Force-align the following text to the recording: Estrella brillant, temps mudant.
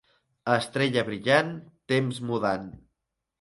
Estrella 0.53 1.03
brillant, 1.09 1.51
temps 1.93 2.23
mudant. 2.31 2.67